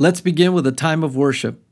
[0.00, 1.62] Let's begin with a time of worship.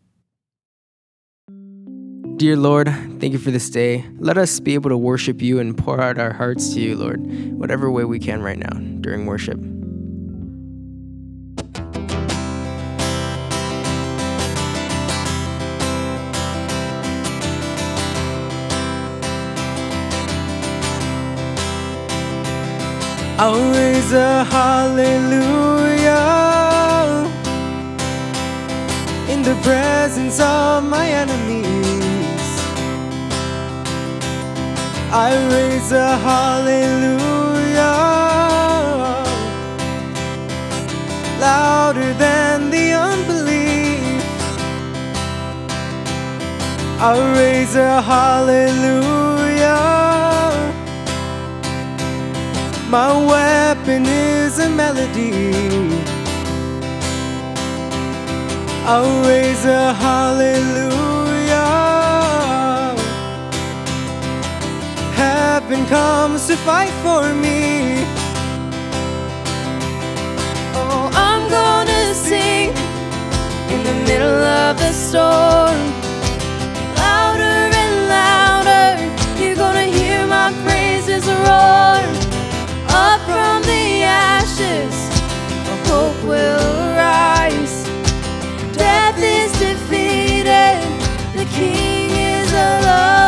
[2.37, 2.89] Dear Lord,
[3.21, 4.05] thank you for this day.
[4.19, 7.27] Let us be able to worship you and pour out our hearts to you, Lord,
[7.59, 9.59] whatever way we can right now during worship.
[23.41, 26.48] I'll raise a hallelujah
[29.49, 32.49] the presence of my enemies.
[35.11, 37.95] I raise a hallelujah
[41.41, 44.23] louder than the unbelief.
[47.01, 49.79] I'll raise a hallelujah.
[52.91, 56.18] My weapon is a melody.
[58.91, 60.97] I'll raise a hallelujah.
[65.13, 68.07] Heaven comes to fight for me.
[70.75, 72.71] Oh, I'm gonna sing
[73.69, 75.77] in the middle of the storm.
[76.97, 78.89] Louder and louder,
[79.39, 82.01] you're gonna hear my praises roar.
[82.89, 84.97] Up from the ashes,
[85.91, 87.38] hope will arise.
[89.21, 90.79] Is defeated,
[91.35, 93.19] the King is alive.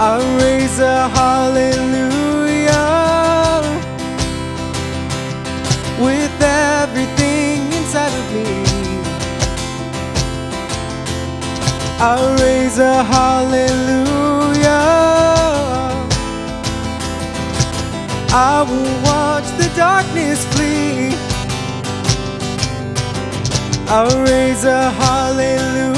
[0.00, 2.72] I'll raise a hallelujah
[6.00, 8.46] with everything inside of me.
[12.00, 14.25] I'll raise a hallelujah.
[18.38, 21.16] I will watch the darkness flee.
[23.88, 25.94] I'll raise a hallelujah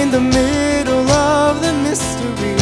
[0.00, 2.54] in the middle of the mystery.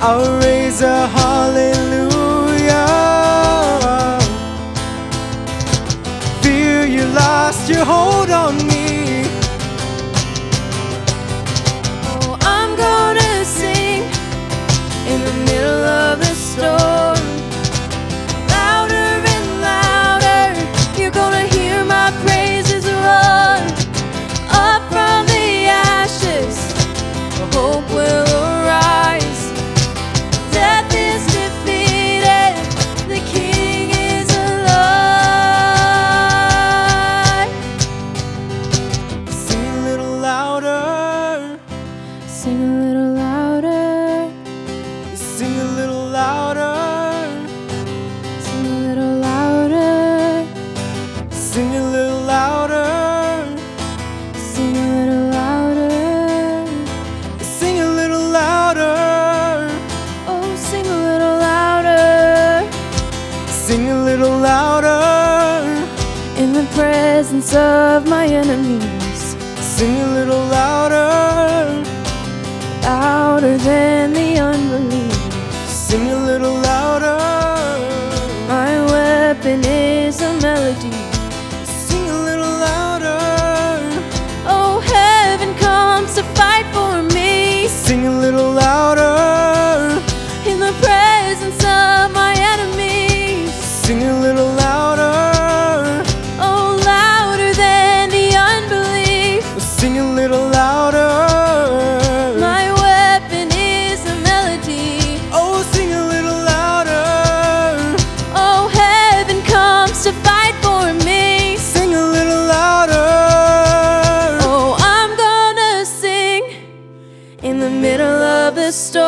[0.00, 2.86] I'll raise a hallelujah.
[6.40, 8.83] Fear you lost your hold on me.
[66.94, 69.22] Presence of my enemies.
[69.74, 71.82] Sing a little louder.
[72.82, 75.18] Louder than the unbelief.
[75.66, 76.63] Sing a little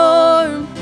[0.07, 0.76] storm.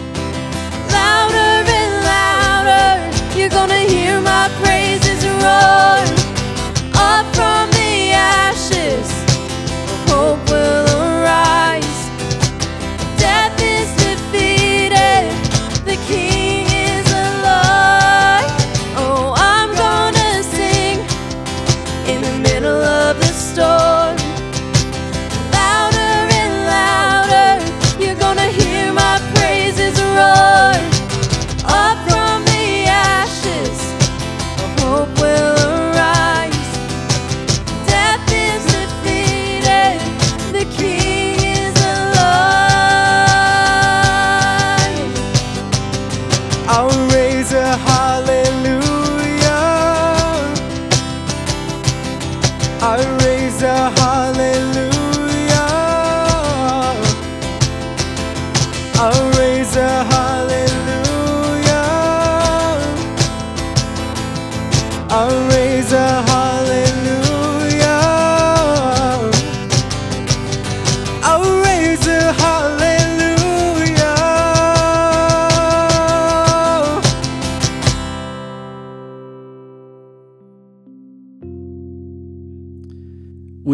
[52.86, 54.83] I raise a hallelujah.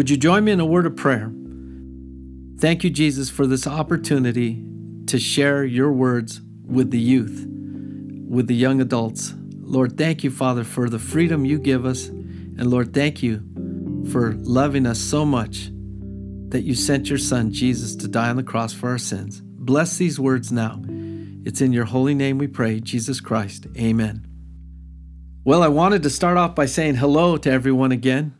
[0.01, 1.31] Would you join me in a word of prayer?
[2.59, 4.65] Thank you, Jesus, for this opportunity
[5.05, 7.45] to share your words with the youth,
[8.27, 9.35] with the young adults.
[9.59, 12.07] Lord, thank you, Father, for the freedom you give us.
[12.07, 13.43] And Lord, thank you
[14.11, 15.69] for loving us so much
[16.49, 19.39] that you sent your Son, Jesus, to die on the cross for our sins.
[19.43, 20.81] Bless these words now.
[21.45, 23.67] It's in your holy name we pray, Jesus Christ.
[23.77, 24.25] Amen.
[25.45, 28.33] Well, I wanted to start off by saying hello to everyone again.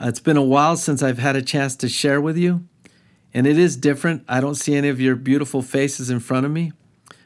[0.00, 2.68] Uh, it's been a while since I've had a chance to share with you,
[3.34, 4.24] and it is different.
[4.28, 6.72] I don't see any of your beautiful faces in front of me,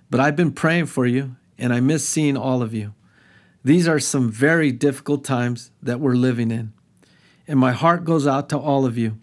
[0.08, 2.94] but I've been praying for you, and I miss seeing all of you.
[3.62, 6.72] These are some very difficult times that we're living in,
[7.46, 9.18] and my heart goes out to all of you.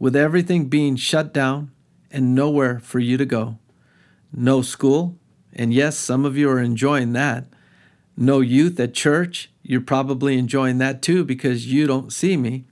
[0.00, 1.70] With everything being shut down
[2.10, 3.58] and nowhere for you to go,
[4.32, 5.16] no school,
[5.52, 7.44] and yes, some of you are enjoying that.
[8.16, 12.64] No youth at church, you're probably enjoying that too because you don't see me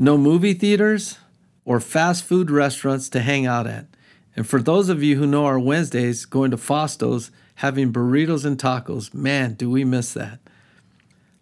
[0.00, 1.18] no movie theaters
[1.66, 3.86] or fast food restaurants to hang out at.
[4.34, 8.58] And for those of you who know our Wednesdays, going to Fosto's, having burritos and
[8.58, 10.38] tacos, man, do we miss that.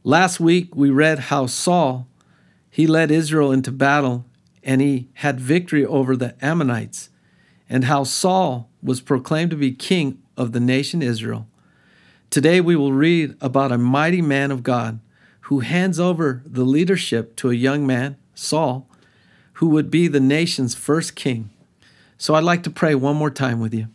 [0.03, 2.09] Last week, we read how Saul,
[2.69, 4.25] he led Israel into battle
[4.65, 7.11] and he had victory over the Ammonites,
[7.69, 11.47] and how Saul was proclaimed to be king of the nation Israel.
[12.29, 14.99] Today, we will read about a mighty man of God
[15.43, 18.89] who hands over the leadership to a young man Saul,
[19.55, 21.51] who would be the nation's first king.
[22.17, 23.89] So I'd like to pray one more time with you.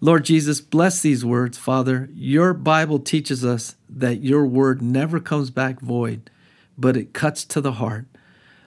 [0.00, 2.08] Lord Jesus, bless these words, Father.
[2.12, 6.28] Your Bible teaches us that your word never comes back void,
[6.76, 8.06] but it cuts to the heart.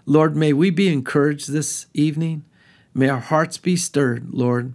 [0.06, 2.46] Lord, may we be encouraged this evening.
[2.94, 4.74] May our hearts be stirred, Lord.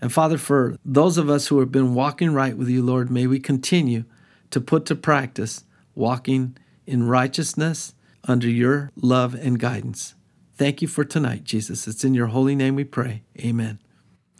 [0.00, 3.26] And Father, for those of us who have been walking right with you, Lord, may
[3.26, 4.04] we continue
[4.50, 5.64] to put to practice
[5.94, 6.56] walking
[6.86, 7.93] in righteousness
[8.24, 10.14] under your love and guidance.
[10.56, 11.86] Thank you for tonight, Jesus.
[11.86, 13.22] It's in your holy name we pray.
[13.38, 13.80] Amen.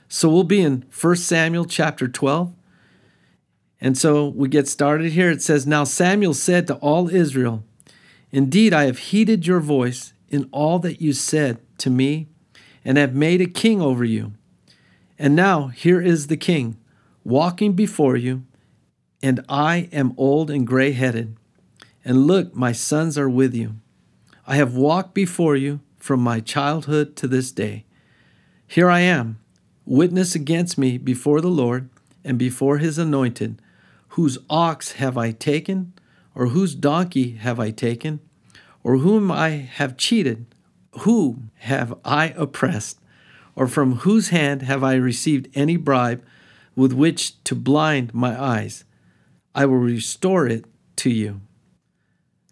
[0.09, 2.55] So we'll be in 1 Samuel chapter 12.
[3.81, 5.31] And so we get started here.
[5.31, 7.65] It says, Now Samuel said to all Israel,
[8.31, 12.29] Indeed, I have heeded your voice in all that you said to me,
[12.85, 14.33] and have made a king over you.
[15.19, 16.77] And now here is the king,
[17.23, 18.45] walking before you,
[19.23, 21.37] and I am old and gray headed.
[22.05, 23.77] And look, my sons are with you.
[24.47, 27.87] I have walked before you from my childhood to this day.
[28.67, 29.39] Here I am,
[29.87, 31.89] witness against me before the Lord
[32.23, 33.61] and before his anointed.
[34.09, 35.95] Whose ox have I taken,
[36.35, 38.21] or whose donkey have I taken,
[38.83, 40.45] or whom I have cheated?
[41.01, 43.01] Whom have I oppressed,
[43.57, 46.23] or from whose hand have I received any bribe
[46.77, 48.85] with which to blind my eyes?
[49.55, 51.41] I will restore it to you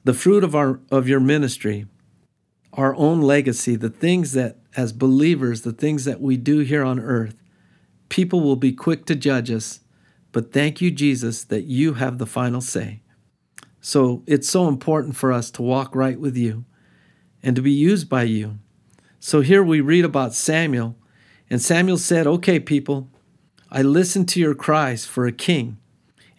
[0.04, 1.86] the fruit of our of your ministry,
[2.72, 6.98] our own legacy, the things that as believers, the things that we do here on
[6.98, 7.36] earth,
[8.08, 9.80] people will be quick to judge us,
[10.32, 13.02] but thank you Jesus that you have the final say.
[13.80, 16.64] So it's so important for us to walk right with you
[17.42, 18.58] and to be used by you.
[19.20, 20.96] So here we read about Samuel,
[21.50, 23.10] and Samuel said, "Okay, people,
[23.70, 25.78] I listened to your cries for a king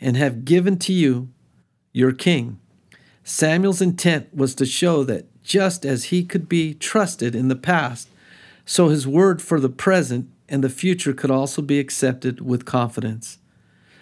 [0.01, 1.29] and have given to you
[1.93, 2.60] your king."
[3.24, 8.10] Samuel's intent was to show that just as he could be trusted in the past,
[8.65, 13.38] so his word for the present and the future could also be accepted with confidence.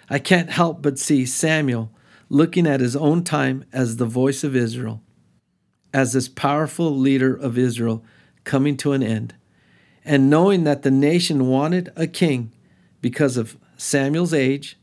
[0.09, 1.91] I can't help but see Samuel
[2.29, 5.01] looking at his own time as the voice of Israel,
[5.93, 8.03] as this powerful leader of Israel
[8.43, 9.35] coming to an end,
[10.03, 12.51] and knowing that the nation wanted a king
[13.01, 14.79] because of Samuel's age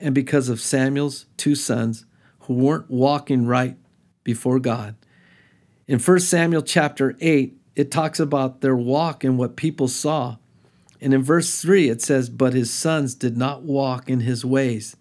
[0.00, 2.05] and because of Samuel's two sons
[2.46, 3.76] who weren't walking right
[4.24, 4.96] before God.
[5.86, 10.36] In 1 Samuel chapter 8, it talks about their walk and what people saw.
[11.00, 14.96] And in verse 3, it says, But his sons did not walk in his ways.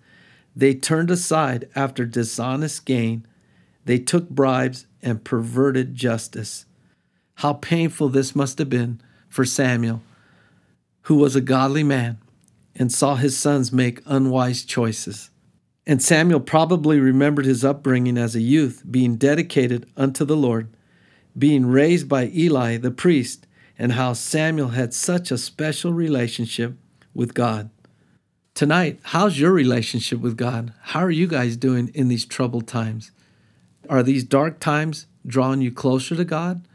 [0.56, 3.25] They turned aside after dishonest gain.
[3.86, 6.66] They took bribes and perverted justice.
[7.36, 10.02] How painful this must have been for Samuel,
[11.04, 12.18] who was a godly man
[12.75, 15.30] and saw his sons make unwise choices.
[15.88, 20.70] And Samuel probably remembered his upbringing as a youth, being dedicated unto the Lord,
[21.38, 23.46] being raised by Eli the priest,
[23.77, 26.75] and how Samuel had such a special relationship
[27.13, 27.70] with God.
[28.54, 30.74] Tonight, how's your relationship with God?
[30.82, 33.12] How are you guys doing in these troubled times?
[33.89, 36.65] Are these dark times drawing you closer to God?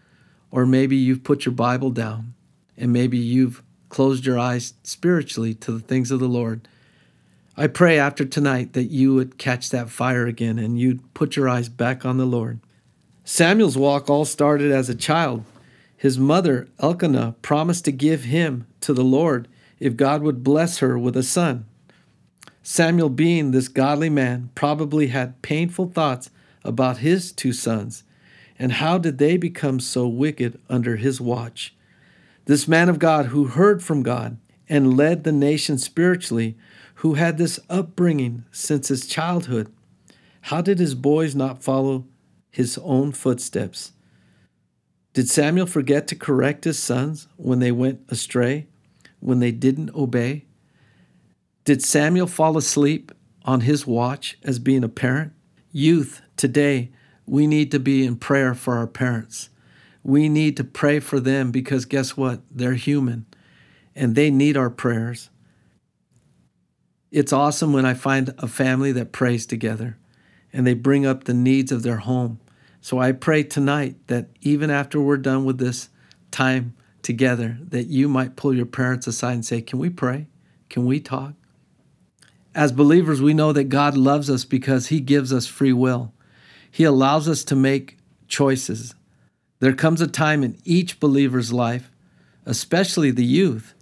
[0.51, 2.35] Or maybe you've put your Bible down
[2.77, 6.69] and maybe you've closed your eyes spiritually to the things of the Lord.
[7.61, 11.47] I pray after tonight that you would catch that fire again and you'd put your
[11.47, 12.59] eyes back on the Lord.
[13.23, 15.45] Samuel's walk all started as a child.
[15.95, 19.47] His mother, Elkanah, promised to give him to the Lord
[19.79, 21.67] if God would bless her with a son.
[22.63, 26.31] Samuel, being this godly man, probably had painful thoughts
[26.65, 28.05] about his two sons
[28.59, 31.75] and how did they become so wicked under his watch.
[32.47, 36.57] This man of God who heard from God and led the nation spiritually,
[37.01, 39.73] who had this upbringing since his childhood,
[40.43, 42.05] how did his boys not follow
[42.51, 43.93] his own footsteps?
[45.15, 48.67] Did Samuel forget to correct his sons when they went astray,
[49.19, 50.45] when they didn't obey?
[51.65, 53.13] Did Samuel fall asleep
[53.47, 55.33] on his watch as being a parent?
[55.73, 56.91] Youth, today,
[57.25, 59.49] we need to be in prayer for our parents.
[60.03, 62.43] We need to pray for them because guess what?
[62.51, 63.25] They're human
[63.97, 65.31] and they need our prayers.
[67.11, 69.97] It's awesome when I find a family that prays together
[70.53, 72.39] and they bring up the needs of their home.
[72.81, 75.89] So I pray tonight that even after we're done with this
[76.31, 80.29] time together, that you might pull your parents aside and say, Can we pray?
[80.69, 81.35] Can we talk?
[82.55, 86.13] As believers, we know that God loves us because He gives us free will.
[86.71, 87.99] He allows us to make
[88.29, 88.95] choices.
[89.59, 91.91] There comes a time in each believer's life,
[92.47, 93.75] especially the youth,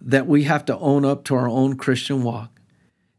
[0.00, 2.51] that we have to own up to our own Christian walk.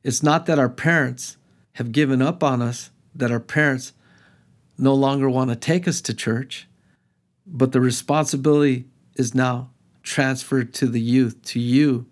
[0.03, 1.37] It's not that our parents
[1.73, 3.93] have given up on us, that our parents
[4.77, 6.67] no longer want to take us to church,
[7.45, 9.69] but the responsibility is now
[10.01, 12.05] transferred to the youth, to you,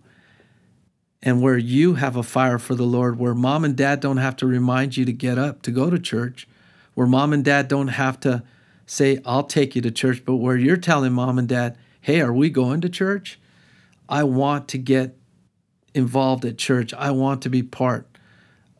[1.22, 4.36] and where you have a fire for the Lord, where mom and dad don't have
[4.38, 6.48] to remind you to get up to go to church,
[6.94, 8.44] where mom and dad don't have to
[8.86, 12.34] say, I'll take you to church, but where you're telling mom and dad, hey, are
[12.34, 13.40] we going to church?
[14.10, 15.16] I want to get
[15.94, 16.94] involved at church.
[16.94, 18.08] I want to be part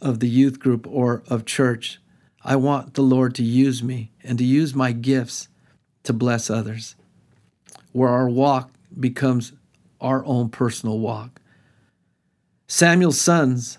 [0.02, 2.00] of the youth group or of church.
[2.44, 5.48] I want the Lord to use me and to use my gifts
[6.04, 6.96] to bless others.
[7.92, 9.54] Where our walk becomes
[10.00, 11.40] our own personal walk.
[12.68, 13.78] Samuel's sons,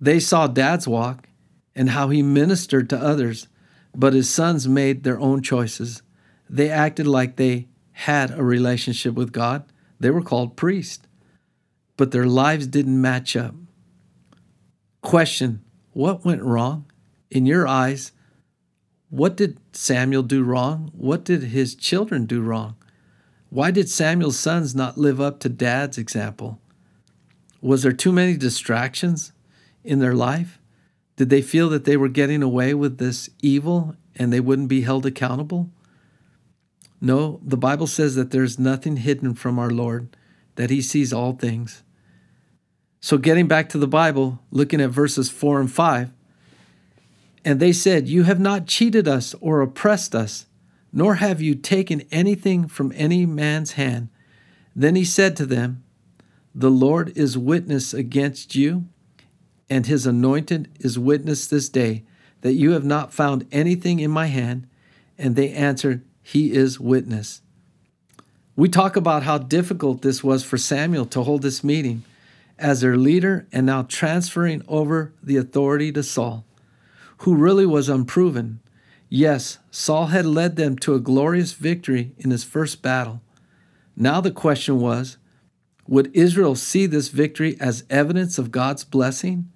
[0.00, 1.28] they saw dad's walk
[1.74, 3.48] and how he ministered to others,
[3.94, 6.02] but his sons made their own choices.
[6.50, 9.64] They acted like they had a relationship with God.
[10.00, 11.06] They were called priests,
[12.02, 13.54] but their lives didn't match up.
[15.02, 16.90] Question What went wrong?
[17.30, 18.10] In your eyes,
[19.08, 20.90] what did Samuel do wrong?
[20.96, 22.74] What did his children do wrong?
[23.50, 26.60] Why did Samuel's sons not live up to dad's example?
[27.60, 29.30] Was there too many distractions
[29.84, 30.58] in their life?
[31.14, 34.80] Did they feel that they were getting away with this evil and they wouldn't be
[34.80, 35.70] held accountable?
[37.00, 40.16] No, the Bible says that there's nothing hidden from our Lord,
[40.56, 41.84] that He sees all things.
[43.04, 46.10] So, getting back to the Bible, looking at verses 4 and 5,
[47.44, 50.46] and they said, You have not cheated us or oppressed us,
[50.92, 54.08] nor have you taken anything from any man's hand.
[54.76, 55.82] Then he said to them,
[56.54, 58.84] the Lord is witness against you,
[59.68, 62.04] and his anointed is witness this day,
[62.42, 64.68] that you have not found anything in my hand.
[65.18, 67.40] And they answered, He is witness.
[68.54, 72.04] We talk about how difficult this was for Samuel to hold this meeting
[72.62, 76.46] as their leader and now transferring over the authority to Saul,
[77.18, 78.60] who really was unproven.
[79.08, 83.20] Yes, Saul had led them to a glorious victory in his first battle.
[83.96, 85.18] Now the question was,
[85.86, 89.50] would Israel see this victory as evidence of God's blessing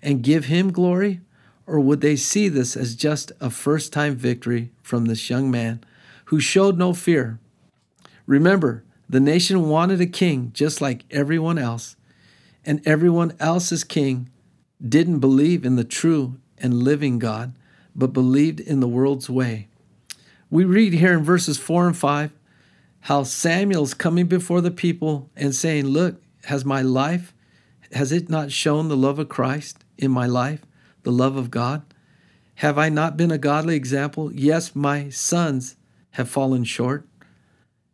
[0.00, 1.20] and give him glory?
[1.66, 5.82] Or would they see this as just a first time victory from this young man
[6.26, 7.38] who showed no fear?
[8.26, 11.96] Remember, the nation wanted a king just like everyone else,
[12.64, 14.28] and everyone else's king
[14.86, 17.54] didn't believe in the true and living God,
[17.94, 19.68] but believed in the world's way.
[20.50, 22.32] We read here in verses 4 and 5
[23.06, 27.34] how Samuel's coming before the people and saying, Look, has my life,
[27.92, 30.62] has it not shown the love of Christ in my life,
[31.02, 31.82] the love of God?
[32.56, 34.32] Have I not been a godly example?
[34.32, 35.76] Yes, my sons
[36.12, 37.06] have fallen short.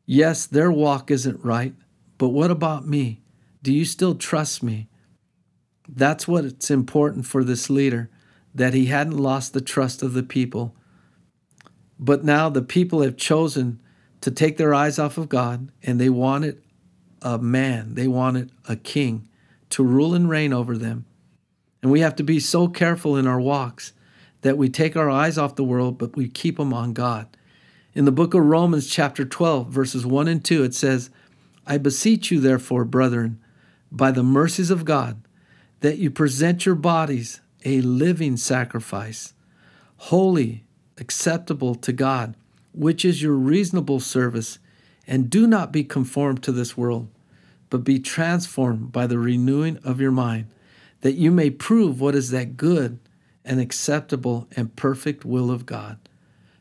[0.04, 1.74] Yes, their walk isn't right,
[2.18, 3.20] but what about me?
[3.62, 4.88] Do you still trust me?
[5.88, 8.10] That's what it's important for this leader
[8.54, 10.74] that he hadn't lost the trust of the people.
[11.98, 13.80] But now the people have chosen
[14.20, 16.62] to take their eyes off of God and they wanted
[17.22, 19.28] a man, they wanted a king
[19.70, 21.04] to rule and reign over them.
[21.82, 23.92] And we have to be so careful in our walks
[24.42, 27.36] that we take our eyes off the world, but we keep them on God.
[27.94, 31.10] In the book of Romans, chapter 12, verses 1 and 2, it says,
[31.66, 33.40] I beseech you, therefore, brethren,
[33.90, 35.20] by the mercies of God,
[35.80, 39.34] that you present your bodies a living sacrifice,
[39.96, 40.64] holy,
[40.98, 42.36] acceptable to God,
[42.72, 44.58] which is your reasonable service,
[45.06, 47.08] and do not be conformed to this world,
[47.70, 50.46] but be transformed by the renewing of your mind,
[51.00, 52.98] that you may prove what is that good
[53.44, 55.98] and acceptable and perfect will of God.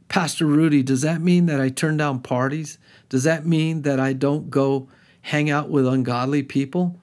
[0.07, 2.77] Pastor Rudy, does that mean that I turn down parties?
[3.09, 4.87] Does that mean that I don't go
[5.21, 6.99] hang out with ungodly people?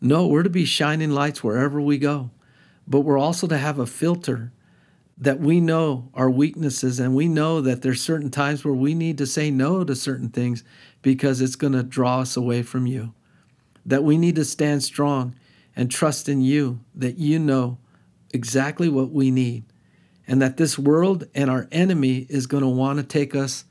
[0.00, 2.30] No, we're to be shining lights wherever we go,
[2.86, 4.52] but we're also to have a filter
[5.20, 9.18] that we know our weaknesses and we know that there's certain times where we need
[9.18, 10.62] to say no to certain things
[11.02, 13.12] because it's going to draw us away from you.
[13.84, 15.34] That we need to stand strong
[15.74, 17.78] and trust in you that you know
[18.32, 19.64] exactly what we need
[20.26, 23.64] and that this world and our enemy is going to want to take us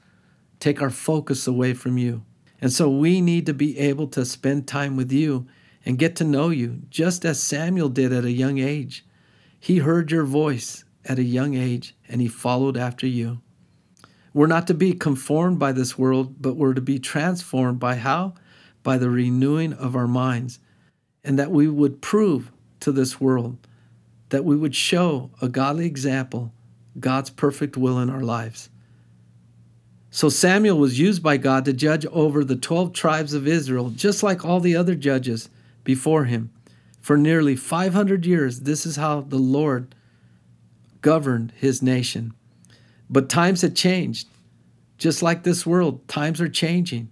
[0.60, 2.24] take our focus away from you.
[2.60, 5.48] And so we need to be able to spend time with you
[5.88, 9.06] and get to know you just as Samuel did at a young age.
[9.58, 13.40] He heard your voice at a young age and he followed after you.
[14.34, 18.34] We're not to be conformed by this world, but we're to be transformed by how?
[18.84, 20.60] By the renewing of our minds,
[21.24, 22.52] and that we would prove
[22.82, 23.58] to this world
[24.28, 26.52] that we would show a godly example,
[27.00, 28.70] God's perfect will in our lives.
[30.10, 34.22] So Samuel was used by God to judge over the 12 tribes of Israel, just
[34.22, 35.48] like all the other judges
[35.88, 36.52] before him.
[37.00, 39.96] For nearly 500 years, this is how the Lord
[41.02, 42.34] governed his nation.
[43.10, 44.28] But times had changed.
[44.98, 47.10] Just like this world, times are changing.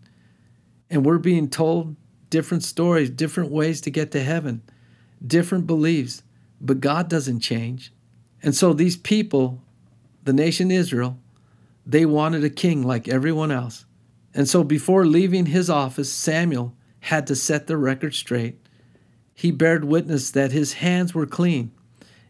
[0.89, 1.95] And we're being told
[2.29, 4.61] different stories, different ways to get to heaven,
[5.25, 6.21] different beliefs.
[6.59, 7.93] But God doesn't change.
[8.43, 9.61] And so these people,
[10.25, 11.17] the nation Israel,
[11.85, 13.85] they wanted a king like everyone else.
[14.33, 18.59] And so before leaving his office, Samuel had to set the record straight.
[19.35, 21.71] He bared witness that his hands were clean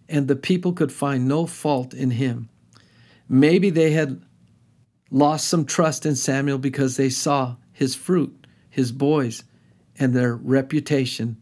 [0.10, 2.50] and the people could find no fault in him.
[3.30, 4.22] Maybe they had
[5.10, 9.44] lost some trust in Samuel because they saw his fruit, his boys,
[9.98, 11.38] and their reputation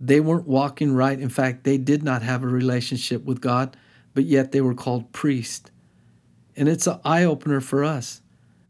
[0.00, 1.18] they weren't walking right.
[1.18, 3.76] In fact, they did not have a relationship with God,
[4.14, 5.70] but yet they were called priests.
[6.56, 8.20] And it's an eye opener for us.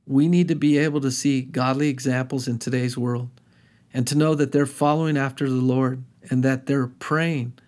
[0.06, 3.28] We need to be able to see godly examples in today's world
[3.92, 7.58] and to know that they're following after the Lord and that they're praying.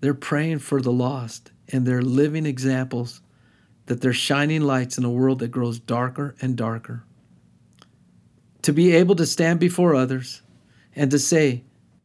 [0.00, 3.20] They're praying for the lost and they're living examples
[3.86, 7.04] that they're shining lights in a world that grows darker and darker.
[8.62, 10.42] To be able to stand before others
[10.94, 11.64] and to say,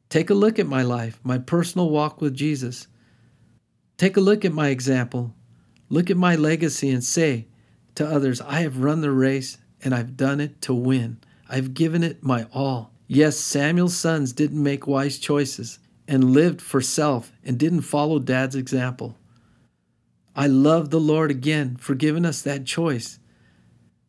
[0.09, 2.87] Take a look at my life, my personal walk with Jesus.
[3.97, 5.35] Take a look at my example.
[5.87, 7.47] Look at my legacy and say
[7.95, 11.19] to others, I have run the race and I've done it to win.
[11.47, 12.91] I've given it my all.
[13.11, 18.55] Yes, Samuel's sons didn't make wise choices and lived for self and didn't follow dad's
[18.55, 19.17] example.
[20.35, 23.17] I love the Lord again for giving us that choice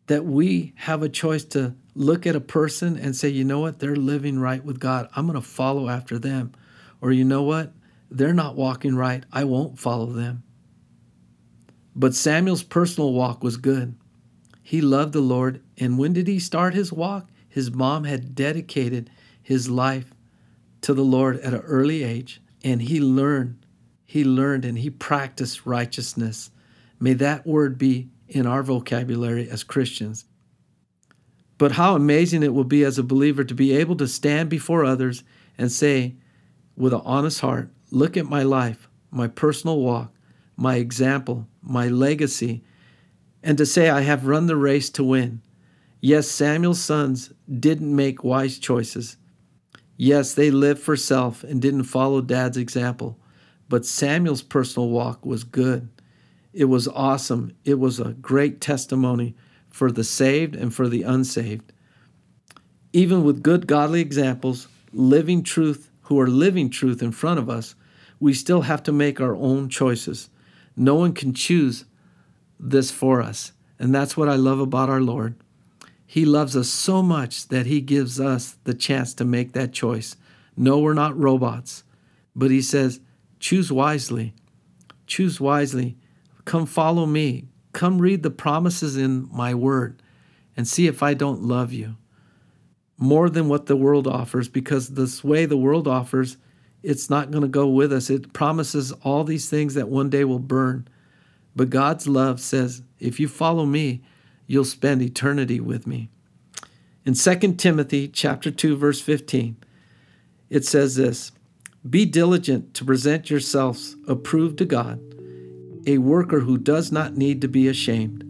[0.08, 3.78] that we have a choice to look at a person and say, you know what,
[3.78, 5.08] they're living right with God.
[5.16, 6.52] I'm going to follow after them.
[7.00, 7.72] Or you know what,
[8.10, 9.24] they're not walking right.
[9.32, 10.42] I won't follow them.
[11.96, 13.96] But Samuel's personal walk was good.
[14.62, 15.62] He loved the Lord.
[15.78, 17.29] And when did he start his walk?
[17.50, 19.10] His mom had dedicated
[19.42, 20.14] his life
[20.80, 22.40] to the Lord at an early age.
[22.64, 23.66] And he learned,
[24.06, 26.50] he learned, and he practiced righteousness.
[26.98, 30.24] May that word be in our vocabulary as Christians.
[31.58, 34.84] But how amazing it will be as a believer to be able to stand before
[34.84, 35.24] others
[35.58, 36.14] and say,
[36.76, 40.14] with an honest heart, look at my life, my personal walk,
[40.56, 42.62] my example, my legacy,
[43.42, 45.42] and to say, I have run the race to win.
[46.00, 49.16] Yes, Samuel's sons didn't make wise choices.
[49.96, 53.18] Yes, they lived for self and didn't follow dad's example.
[53.68, 55.90] But Samuel's personal walk was good.
[56.52, 57.54] It was awesome.
[57.64, 59.36] It was a great testimony
[59.68, 61.72] for the saved and for the unsaved.
[62.92, 67.74] Even with good godly examples, living truth, who are living truth in front of us,
[68.18, 70.28] we still have to make our own choices.
[70.76, 71.84] No one can choose
[72.58, 73.52] this for us.
[73.78, 75.36] And that's what I love about our Lord.
[76.10, 80.16] He loves us so much that He gives us the chance to make that choice.
[80.56, 81.84] No, we're not robots.
[82.34, 82.98] But He says,
[83.38, 84.34] choose wisely.
[85.06, 85.96] Choose wisely
[86.44, 87.46] Come follow me.
[87.72, 90.02] come read the promises in my word
[90.56, 91.96] and see if I don't love you
[92.98, 96.38] more than what the world offers because this way the world offers
[96.82, 100.24] it's not going to go with us it promises all these things that one day
[100.24, 100.88] will burn
[101.54, 104.02] but God's love says if you follow me
[104.50, 106.08] you'll spend eternity with me
[107.04, 109.56] in 2 Timothy chapter 2 verse 15
[110.48, 111.32] it says this
[111.88, 115.00] be diligent to present yourselves approved to God
[115.86, 118.24] a worker who does not need to be ashamed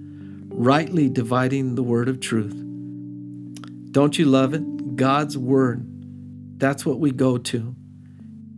[0.52, 2.66] rightly dividing the word of truth
[3.92, 4.94] don't you love it?
[4.94, 5.84] God's Word.
[6.58, 7.74] That's what we go to.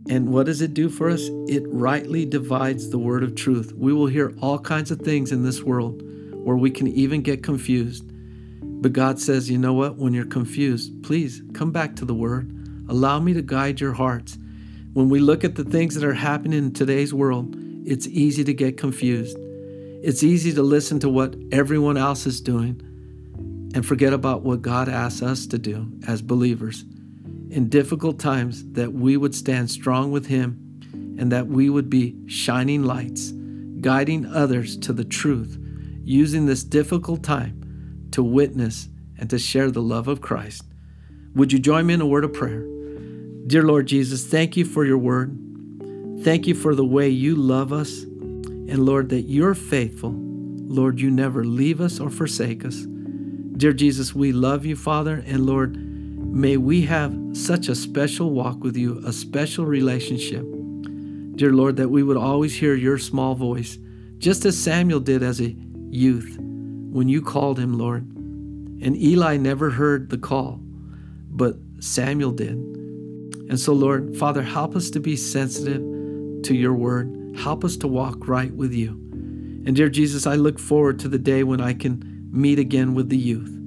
[0.07, 1.21] And what does it do for us?
[1.47, 3.73] It rightly divides the Word of truth.
[3.73, 6.03] We will hear all kinds of things in this world
[6.43, 8.05] where we can even get confused.
[8.61, 9.97] But God says, you know what?
[9.97, 12.51] When you're confused, please come back to the Word.
[12.89, 14.37] Allow me to guide your hearts.
[14.93, 18.53] When we look at the things that are happening in today's world, it's easy to
[18.53, 19.37] get confused.
[20.03, 22.81] It's easy to listen to what everyone else is doing
[23.73, 26.85] and forget about what God asks us to do as believers
[27.53, 30.79] in difficult times, that we would stand strong with Him
[31.19, 33.31] and that we would be shining lights,
[33.79, 35.62] guiding others to the truth,
[36.03, 40.63] using this difficult time to witness and to share the love of Christ.
[41.35, 42.67] Would you join me in a word of prayer?
[43.47, 45.39] Dear Lord Jesus, thank you for your word.
[46.23, 48.03] Thank you for the way you love us.
[48.03, 50.13] And Lord, that you're faithful.
[50.15, 52.85] Lord, you never leave us or forsake us.
[53.57, 58.63] Dear Jesus, we love you, Father, and Lord, may we have such a special walk
[58.63, 60.45] with you, a special relationship.
[61.35, 63.77] Dear Lord, that we would always hear your small voice,
[64.17, 65.55] just as Samuel did as a
[65.93, 68.03] youth when you called him, Lord.
[68.81, 70.59] And Eli never heard the call,
[71.29, 72.55] but Samuel did.
[73.49, 75.81] And so, Lord, Father, help us to be sensitive
[76.43, 77.35] to your word.
[77.37, 78.89] Help us to walk right with you.
[79.65, 83.09] And dear Jesus, I look forward to the day when I can meet again with
[83.09, 83.59] the youth.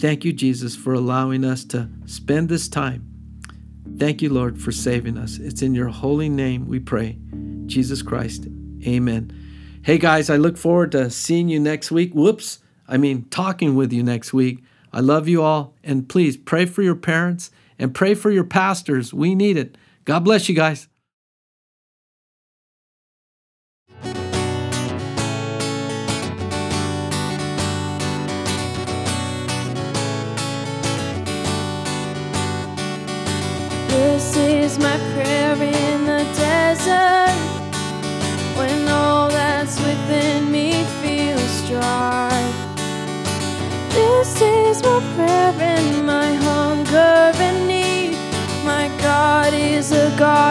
[0.00, 3.06] Thank you, Jesus, for allowing us to spend this time.
[3.98, 5.38] Thank you, Lord, for saving us.
[5.38, 7.18] It's in your holy name we pray.
[7.66, 8.46] Jesus Christ.
[8.86, 9.39] Amen.
[9.82, 12.12] Hey, guys, I look forward to seeing you next week.
[12.12, 12.58] Whoops.
[12.86, 14.62] I mean, talking with you next week.
[14.92, 15.74] I love you all.
[15.82, 19.14] And please pray for your parents and pray for your pastors.
[19.14, 19.78] We need it.
[20.04, 20.86] God bless you guys.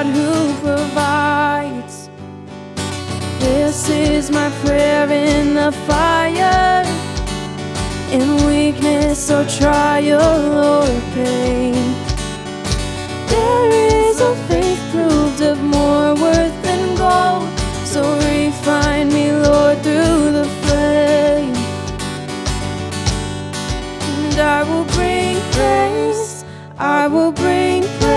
[0.03, 2.09] God who provides.
[3.39, 6.85] This is my prayer in the fire,
[8.09, 11.73] in weakness or trial or pain.
[13.27, 17.49] There is a faith proved of more worth than gold.
[17.85, 21.55] So refine me, Lord, through the flame.
[24.13, 26.45] And I will bring praise,
[26.77, 28.08] I will bring praise.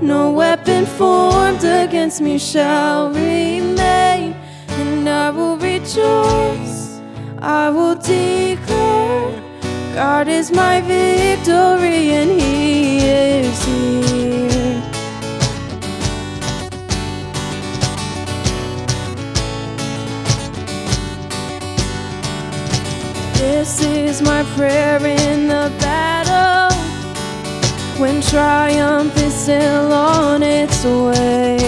[0.00, 4.36] No weapon formed against me shall remain.
[4.68, 7.00] And I will rejoice,
[7.38, 9.42] I will declare.
[9.94, 14.82] God is my victory and He is here.
[23.34, 26.77] This is my prayer in the battle
[27.98, 31.58] when triumph is still on its way.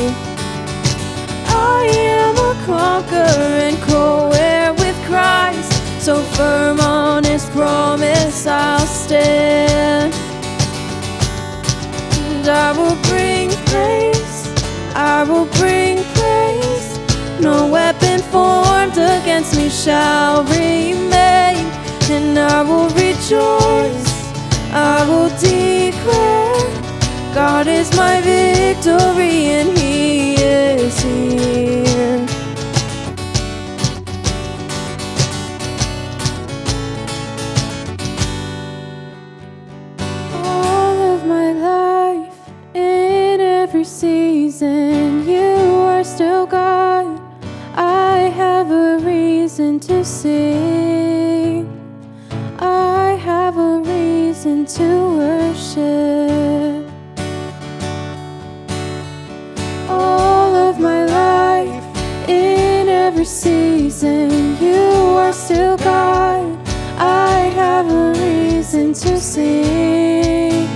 [1.47, 10.14] I am a conqueror and co-heir with Christ, so firm on His promise I'll stand.
[12.23, 14.49] And I will bring praise,
[14.95, 16.99] I will bring praise.
[17.40, 21.66] No weapon formed against me shall remain,
[22.09, 24.31] and I will rejoice,
[24.73, 25.31] I will
[27.35, 32.27] God is my victory, and He is here.
[40.33, 45.55] all of my life, in every season, you
[45.93, 47.21] are still God.
[47.75, 50.89] I have a reason to sing.
[64.01, 66.59] Season, you still God.
[66.97, 70.67] I have a reason to sing.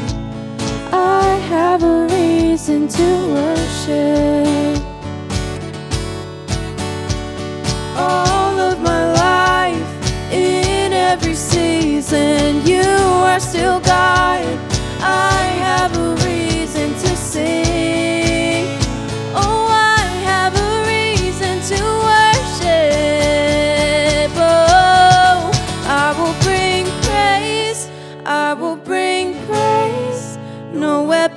[0.93, 4.85] I have a reason to worship.
[7.97, 14.45] All of my life, in every season, you are still God.
[15.01, 18.04] I have a reason to sing.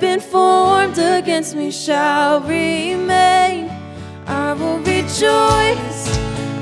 [0.00, 3.68] Weapon formed against me shall remain.
[4.28, 6.06] I will rejoice.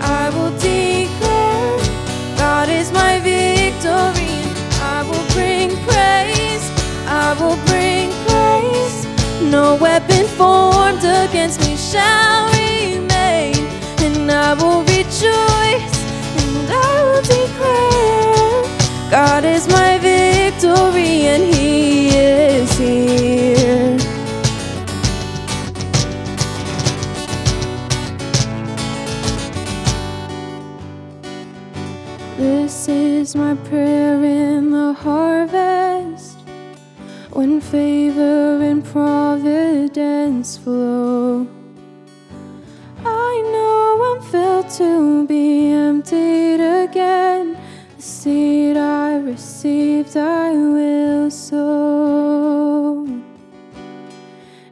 [0.01, 1.77] I will declare
[2.39, 4.41] God is my victory.
[4.81, 6.65] I will bring praise.
[7.07, 9.05] I will bring praise.
[9.43, 12.56] No weapon formed against me shall
[37.71, 41.47] favor and providence flow.
[43.05, 47.57] I know I'm filled to be emptied again.
[47.97, 53.05] The seed I received, I will sow.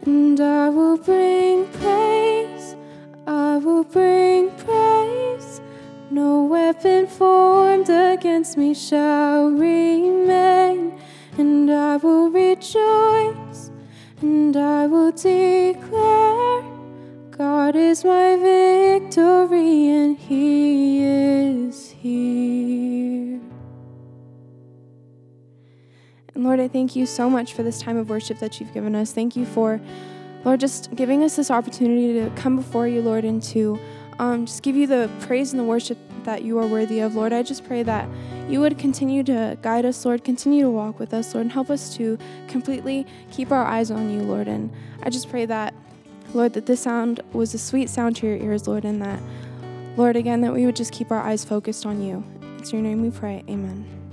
[0.07, 2.77] And I will bring praise,
[3.27, 5.61] I will bring praise.
[6.11, 10.93] No weapon formed against me shall remain,
[11.39, 13.71] and I will rejoice,
[14.21, 16.63] and I will declare
[17.31, 23.41] God is my victory, and He is here.
[26.35, 28.95] And Lord, I thank you so much for this time of worship that you've given
[28.95, 29.13] us.
[29.13, 29.81] Thank you for,
[30.45, 33.79] Lord, just giving us this opportunity to come before you, Lord, and to
[34.19, 37.15] um, just give you the praise and the worship that you are worthy of.
[37.15, 38.09] Lord, I just pray that
[38.49, 41.71] you would continue to guide us, Lord, continue to walk with us, Lord, and help
[41.71, 44.49] us to completely keep our eyes on you, Lord.
[44.49, 44.71] And
[45.03, 45.75] I just pray that,
[46.35, 49.21] Lord, that this sound was a sweet sound to your ears, Lord, and that,
[49.97, 52.25] Lord, again, that we would just keep our eyes focused on you.
[52.59, 53.45] It's your name we pray.
[53.49, 54.04] Amen.